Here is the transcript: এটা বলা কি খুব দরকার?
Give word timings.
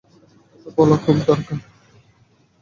এটা 0.55 0.69
বলা 0.77 0.95
কি 0.95 1.01
খুব 1.05 1.17
দরকার? 1.27 1.57